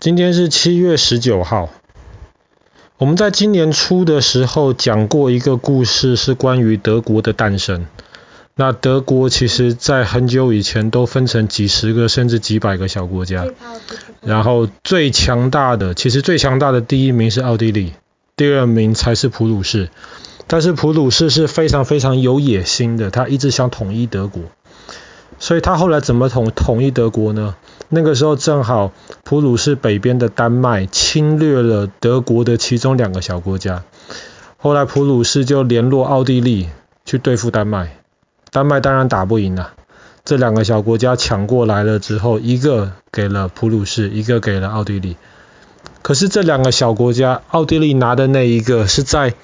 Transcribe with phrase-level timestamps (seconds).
[0.00, 1.68] 今天是七月十九号。
[2.96, 7.86] 我们在今年初的时候讲过一个故事，是关于德国的诞生。
[8.54, 13.46] 那德国其实在很久以前都分成几十个甚至几百个小国家。
[14.22, 17.92] 然后最强大的，其实最强大的第一名是奥地利，
[18.36, 19.90] 第二名才是普鲁士。
[20.46, 24.44] 但是普鲁士是非常非常有野心的，他一直想统一德国。
[25.38, 27.54] 所以他后来怎么统统一德国呢？
[27.92, 28.92] 那个时候正好
[29.24, 33.82] 普鲁士北边的丹麦侵略了德国的其中两个小国家，
[34.56, 36.68] 后来普鲁士就联络奥地利
[37.04, 37.96] 去对付丹麦，
[38.52, 39.72] 丹麦当然打不赢了。
[40.24, 45.16] 这两个小国家抢过来了之后，一个给了普鲁士，一个给了奥地利。
[46.02, 49.34] 可是这两个小国家，奥地利拿的那一个是在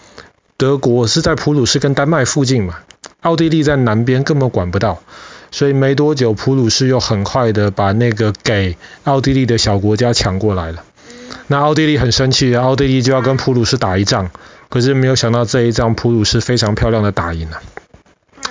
[0.57, 2.77] 德国，是在普鲁士跟丹麦附近嘛，
[3.23, 5.01] 奥地利在南边根本管不到。
[5.51, 10.85] 所以没多久，普鲁士又很快的把那个给奥地利的小国家抢过来了。
[11.47, 14.31] 那奥地利很生气，奥地利就要跟普鲁士打一仗。
[14.69, 17.63] 可是没有想到这一仗，普鲁士非常漂亮的打赢了。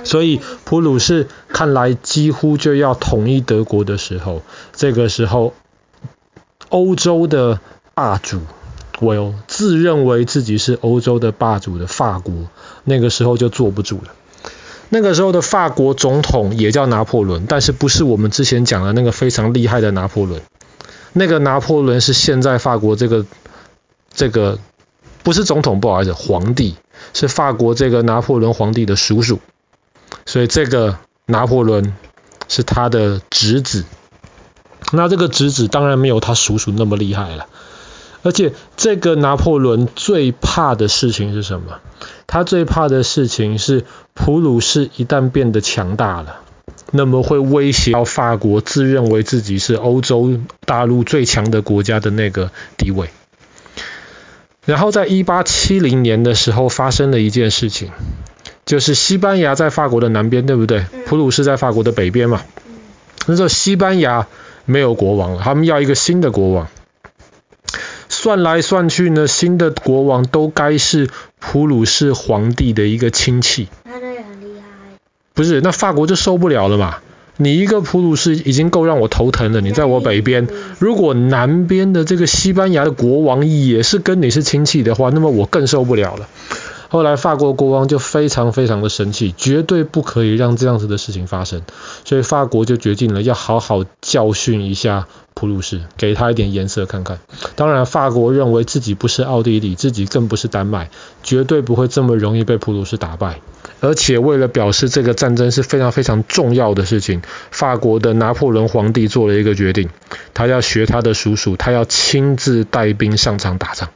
[0.03, 4.41] 所以普鲁士看来几乎就要统一德国的时候，
[4.73, 5.53] 这个时候
[6.69, 7.59] 欧洲的
[7.93, 8.39] 霸主，
[9.01, 12.33] 我自认为自己是欧洲的霸主的法国，
[12.83, 14.13] 那个时候就坐不住了。
[14.89, 20.41] 那个时候的法国总统也叫拿破仑，但是不是我们之前讲的那个非常厉害的拿破仑。
[21.13, 23.25] 那个拿破仑是现在法国这个
[24.13, 24.59] 这个
[25.23, 26.75] 不是总统，不好意思，皇帝
[27.13, 29.39] 是法国这个拿破仑皇帝的叔叔，
[30.25, 31.95] 所以这个拿破仑
[32.47, 33.85] 是他的侄子。
[34.91, 37.47] 那这个侄子当然没有他叔叔那么厉害了。
[38.21, 41.79] 而且这个拿破仑最怕的事情是什么？
[42.27, 46.41] 他最怕的事情是普鲁士一旦变得强大了，
[46.91, 53.09] 那么会威胁到法国自认为自己是欧洲大陆最强的国家的那个地位。
[54.65, 57.91] 然后在一八七零年的时候发生了一件事情，
[58.65, 60.85] 就是西班牙在法国的南边，对不对？
[61.05, 62.41] 普鲁士在法国的北边嘛。
[63.27, 64.27] 那时候西班牙
[64.65, 66.67] 没有国王了，他们要一个新的国王。
[68.25, 73.67] 算来算去呢，新的国王都该是普鲁士皇帝的一个亲戚。
[73.83, 74.97] 那也很厉害。
[75.35, 76.97] 不是，那法国就受不了了嘛。
[77.37, 80.47] 你一个普鲁士已经够让我头疼了，你在我北边，
[80.79, 86.27] 如果南边的这个西班牙的国王也是跟你是亲戚的话，那么我更受不了了。
[86.89, 91.61] 后来法国国王就非常非常的生气，绝对不可以让这样子的事情发生，
[92.03, 97.19] 所以法国就决定了要好好教训一下普鲁士，给他一点颜色看看。
[97.55, 100.89] 当然，法国认为自己不是奥地利，自己更不是丹麦，
[101.23, 103.39] 绝对不会这么容易被普鲁士打败。
[103.81, 107.21] 而且为了表示这个战争是非常非常重要的事情，
[107.51, 109.89] 法国的拿破仑皇帝做了一个决定，
[110.33, 113.89] 他要学他的叔叔，他要亲自带兵上场打仗。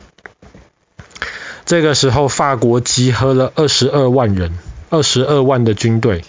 [1.69, 4.53] 这个时候，法国集合了二十二万人，
[4.89, 6.23] 二十二万的军队，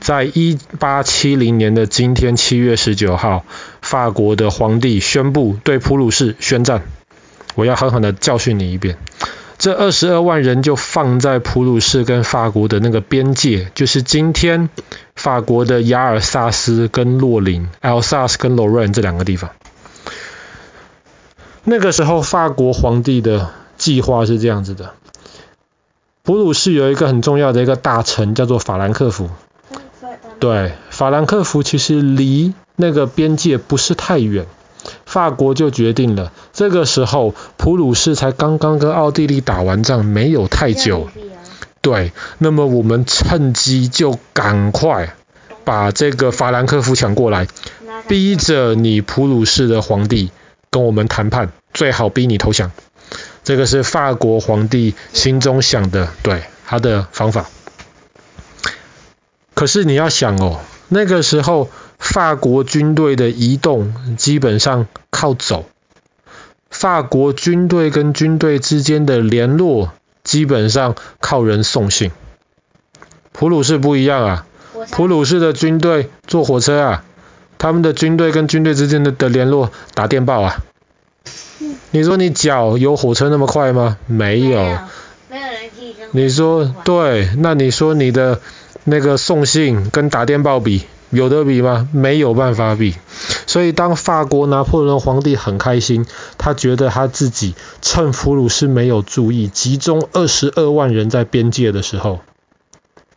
[0.00, 3.44] 在一八七零年的今天七月十九号，
[3.80, 6.82] 法国的皇帝宣布对普鲁士宣战，
[7.54, 8.98] 我要狠狠的教训你一遍。
[9.56, 14.68] 这二十二万人就放在普鲁士跟法国的那个边界，就是今天
[15.14, 19.52] 法国的亚尔萨斯跟洛林 （Alsace 跟 l o r r a i n 这两个地方。
[21.62, 24.92] 那个时候，法国皇帝的计划是这样子的，
[26.22, 29.28] 普鲁士有一个很重要的一个大城叫做法兰克福，
[30.40, 34.46] 对，法兰克福其实离那个边界不是太远，
[35.04, 41.08] 法国就决定了，这个时候普鲁士才刚刚跟奥地利打完仗没有太久，
[41.80, 45.14] 对，那么我们趁机就赶快
[45.64, 47.46] 把这个法兰克福抢过来，
[48.08, 50.30] 逼着你普鲁士的皇帝
[50.70, 52.72] 跟我们谈判，最好逼你投降。
[53.46, 57.46] 这个是法国皇帝心中想的，对，他的方法。
[59.54, 60.58] 可是你要想哦，
[60.88, 65.64] 那个时候法国军队的移动基本上靠走，
[66.70, 69.92] 法国军队跟军队之间的联络
[70.24, 72.10] 基本上靠人送信。
[73.30, 74.46] 普鲁士不一样啊，
[74.90, 77.04] 普鲁士的军队坐火车啊，
[77.58, 80.56] 他们的军队跟军队之间的的联络打电报啊。
[81.90, 83.96] 你说你脚有火车那么快吗？
[84.06, 84.60] 没有。
[85.30, 86.20] 没有，人骑这么快。
[86.20, 88.40] 你说对，那你说你的
[88.84, 91.88] 那个送信跟打电报比，有得比吗？
[91.92, 92.94] 没有办法比。
[93.46, 96.04] 所以当法国拿破仑皇帝很开心，
[96.36, 102.20] 他觉得他自己趁普鲁士没有注意，集中二十二万人在边界的时候，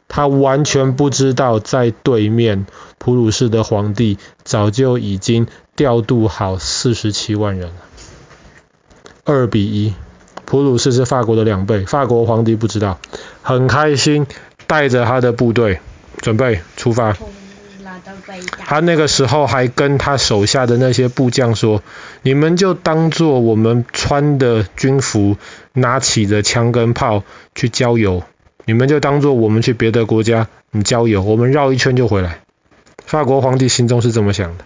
[0.07, 2.65] 他完全不知道在对面
[2.98, 7.72] 普鲁士的皇帝早就已经调度好四十七万人。
[9.31, 9.93] 二比一，
[10.45, 11.85] 普鲁士是法国的两倍。
[11.85, 12.99] 法国皇帝不知道，
[13.43, 14.25] 很开心，
[14.65, 15.79] 带着他的部队
[16.17, 17.15] 准备出发。
[18.57, 21.83] 他那个时候还跟他手下的那些部将说
[22.23, 25.37] ：“你们就当做我们穿的军服，
[25.73, 27.21] 拿起的枪跟炮
[27.53, 28.23] 去郊游。
[28.65, 32.39] 你们就当做我们去别的国家，你郊游，我们绕一圈就回来。”
[33.05, 34.65] 法国皇帝心中是这么想的。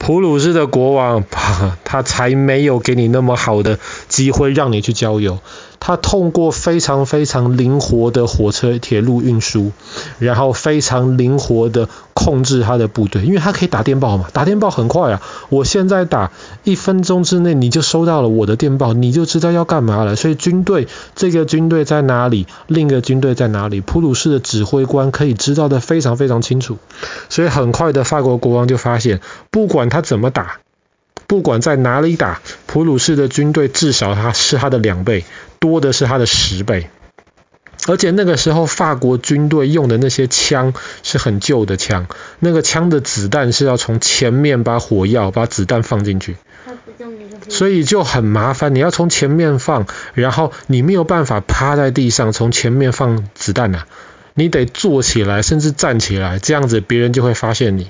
[0.00, 1.22] 普鲁士的国王，
[1.84, 3.78] 他才没有给你那么好的
[4.10, 5.38] 机会让你去郊游。
[5.82, 9.72] 他通过非常非常灵活的火车、铁路运输，
[10.18, 15.22] 然后非常灵活的控制他的部队，因为他可以打电报嘛，打电报很快啊。
[15.48, 16.32] 我现在打，
[16.64, 20.16] 一分钟之内你就收到了我的电报，你就知道要干嘛了。
[20.16, 20.86] 所以军队，
[21.16, 26.76] 这个军队在哪里，另一个军队在哪里，普鲁士的指挥官可以知道的非常非常清楚。
[27.30, 29.20] 所以很快的，法国国王就发现，
[29.50, 30.58] 不管他怎么打。
[31.30, 35.24] 不管在哪里打，普鲁士的军队至少他是他的两倍，
[35.60, 36.90] 多的是他的十倍。
[37.86, 40.74] 而且那个时候法国军队用的那些枪
[41.04, 42.08] 是很旧的枪，
[42.40, 46.34] 那个枪的子弹是要从前面把火药把子弹放进去，
[47.48, 48.74] 所以就很麻烦。
[48.74, 53.86] 你要从前面放，然后你没有办法趴在地上从前面放子弹啊，
[54.34, 57.88] 你得坐起来，甚至站起来，这样子别人就会发现你。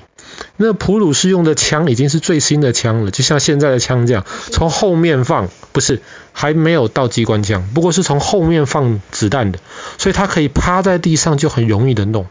[0.57, 6.01] 那普鲁士用的枪已经是最新的枪了，就像现在的枪这样，从后面放，不是，
[6.33, 9.59] 还没有到机关枪，不过是从后面放子弹的，
[9.97, 12.27] 所以他可以趴在地上就很容易的弄。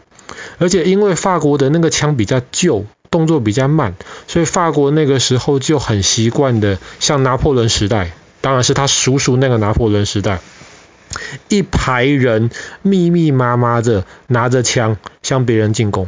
[0.59, 3.95] 而且因为法国的那个枪比较旧，动作比较慢，
[4.27, 10.39] 所以法国那个时候就很习惯的，像拿破仑时代，当然是他叔叔那个拿破仑时代，
[11.49, 12.49] 一排人
[12.81, 16.07] 密密麻麻的拿着枪向别人进攻。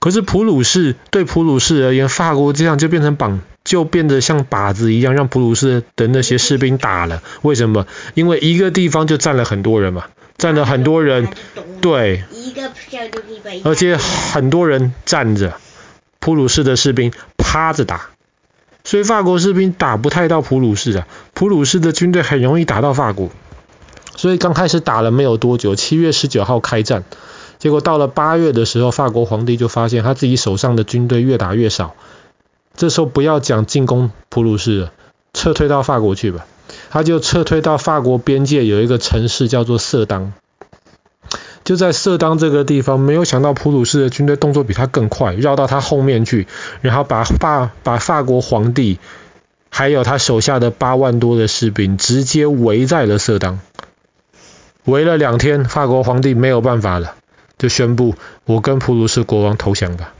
[0.00, 7.22] 可是普鲁士对普鲁士而言，法国这样就变成绑，就变得像靶子一样，让普鲁士的那些士兵打了。
[7.42, 7.86] 为什么？
[8.14, 10.06] 因为一个地方就站了很多人嘛，
[10.38, 11.28] 站了很多人，
[11.82, 12.24] 对，
[13.62, 15.52] 而且很多人站着，
[16.18, 18.08] 普鲁士的士兵趴着打，
[18.84, 21.06] 所以法国士兵打不太到普鲁士啊。
[21.34, 23.28] 普鲁士的军队很容易打到法国，
[24.16, 27.04] 所以刚开始打了没有多久，七月十九号开战。
[27.60, 31.94] 结果到了八月的时候，法国皇帝就发现他自己手上的军队越打越少。
[32.74, 34.92] 这时候不要讲进攻普鲁士了，
[35.34, 36.46] 撤退到法国去吧。
[36.88, 40.32] 他就撤退到法国边界有一个城市叫做色当。
[41.62, 46.48] 就在色当这个地方，没有想到普鲁士的军队动作比他更快，绕到他后面去，
[46.80, 48.98] 然后把法把法国皇帝
[49.68, 53.60] 还有他手下的八万多的士兵直接围在了色当。
[54.84, 57.16] 围了两天，法国皇帝没有办法了。
[57.60, 58.14] 就宣布
[58.46, 60.14] 我跟普鲁士国王投降吧。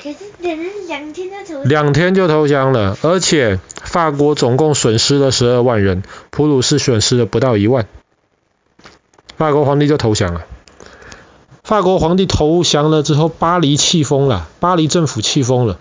[0.00, 1.68] 可是两两天就投降。
[1.68, 7.88] 两天就投降了，而且法国总共损失了十二万人，普鲁士损失了不到一万。
[9.36, 10.46] 法国皇帝就投降了。
[11.64, 15.80] 法国皇帝投降了之后，巴黎气疯了，巴黎政府气疯了，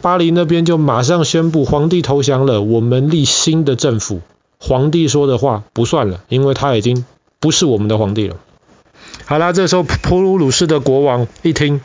[0.00, 4.22] 巴黎那边就马上宣布皇帝投降了，我们立新的政府，
[4.58, 7.04] 皇帝说的话不算了，因为他已经
[7.38, 8.36] 不是我们的皇帝了。
[9.28, 11.80] 好啦，这时候普鲁鲁士的国王一听，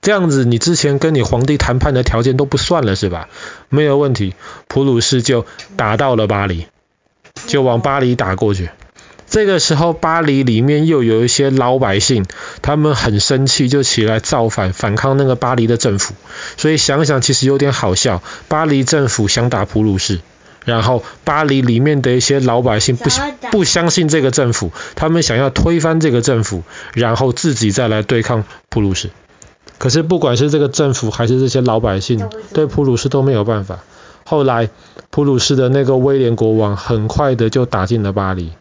[0.00, 3.28] 这样子，你之前跟你皇帝谈判的条件都不算了是吧？
[3.68, 4.34] 没有问题，
[4.66, 5.44] 普鲁士就
[5.76, 6.68] 打到了巴黎，
[7.46, 8.70] 就往巴黎打过去。
[9.28, 12.24] 这个时候，巴黎里面又有一些老百姓，
[12.62, 16.14] 他们很生气，就起来造反，反抗那个巴黎的政府。
[16.56, 20.20] 所以想想，其实有点好笑，巴黎政府想打普鲁士。
[20.64, 23.10] 然后巴黎里面的一些老百姓不
[23.50, 26.62] 不相信这个政府，他们想要推翻这个政府，
[26.94, 29.10] 然后自己再来对抗普鲁士。
[29.78, 33.80] 可是不管是这个政府还是这些老百姓，对普鲁士都没有办法。
[34.24, 34.70] 后来
[35.10, 38.52] 普鲁士的那个威廉国王很快的就打进了巴黎，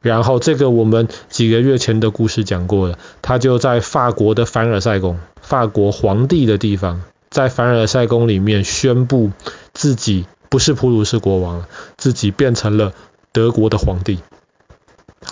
[0.00, 9.32] 然后这个我们几个月前的故事讲过了，他就在法国的凡尔赛宫，法国皇帝的地方，在凡尔赛宫里面宣布
[9.74, 10.26] 自己。
[10.48, 11.64] 不是普鲁士国王，
[11.96, 12.92] 自己变成了
[13.32, 14.18] 德国的皇帝。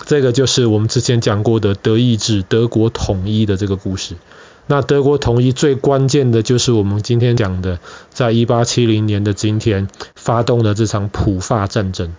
[0.05, 4.15] 这个就是我们之前讲过的德意志德国统一的这个故事。
[4.67, 12.13] 那德国统一最关键的就是我们今天讲的，在一八七零年的今天发动的这场普法战争。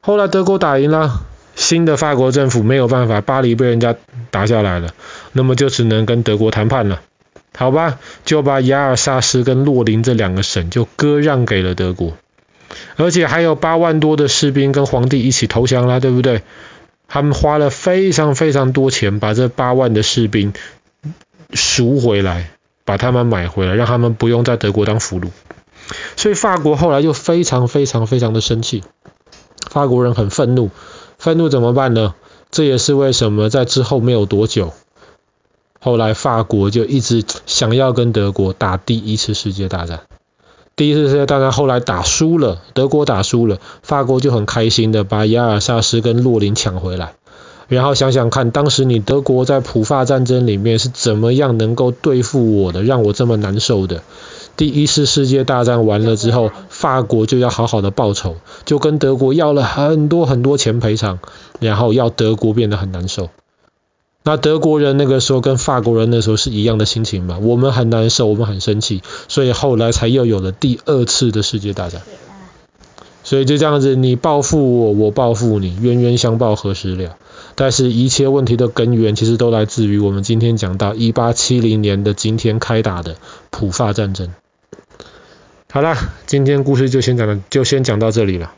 [0.00, 1.22] 后来德国打赢了，
[1.54, 3.96] 新的法国政府没有办法，巴黎被人家
[4.30, 4.92] 打下来了，
[5.32, 7.00] 那么就只能跟德国谈判了。
[7.56, 12.14] 好吧，就把亚尔萨斯跟洛林这两个省就割让给了德国，
[12.96, 16.42] 而且还有八万多的士兵跟皇帝一起投降了，对不对？
[17.08, 20.54] 他们花了非常非常多钱把这八万的士兵
[21.52, 22.50] 赎回来，
[22.86, 25.28] 把他们买回来，让他们不用在德国当俘虏。
[26.16, 28.82] 所以法国后来就非常非常非常的生气，
[29.70, 30.70] 法国人很愤怒，
[31.18, 32.14] 愤怒怎么办呢？
[32.50, 34.72] 这也是为什么在之后没有多久，
[35.84, 40.02] 后来法国就一直想要跟德国打第一次世界大战。
[40.76, 47.14] 第一次世界大战后来打输了，德国打输了，法国就很开心的把亚尔萨斯跟洛林抢回来。
[47.66, 54.02] 然后想想看，当时你德国在普法战争里面是怎么样能够对付我的，让我这么难受的。
[54.56, 61.18] 第一次世界大战完了之后，法国就要好好的报仇，就跟德国要了很多很多钱赔偿，
[61.58, 63.30] 然后要德国变得很难受。
[64.24, 67.38] 那德国人那个时候跟法国人那时候是一样的心情嘛？
[67.38, 72.02] 我们很难受，我们很生气，所以后来才又有了第二次的世界大战。
[73.24, 77.16] 所以就这样子，你报复我，我报复你，冤冤相报何时了？
[77.54, 83.16] 但是，一切问题的根源其实都来自于我们今天讲到一八七零年的今天开打的
[83.50, 84.32] 普法战争。
[85.70, 88.52] 好了，今天故事就先讲了，就先讲到这里了。